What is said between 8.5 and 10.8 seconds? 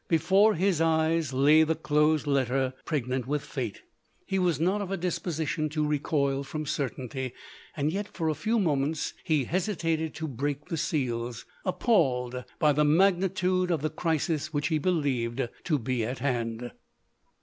moments lie hesitated to break the